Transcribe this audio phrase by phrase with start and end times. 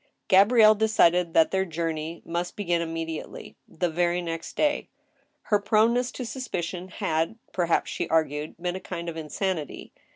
[0.29, 4.89] Gabrielle decided that their journey must begin immediately— the very next day.
[5.43, 9.93] Her proneness to suspicion had, perhaps, she ai^gued, been a kind of insanity.